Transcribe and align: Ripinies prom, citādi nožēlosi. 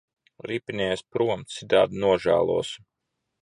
Ripinies 0.51 1.03
prom, 1.17 1.43
citādi 1.57 2.01
nožēlosi. 2.07 2.83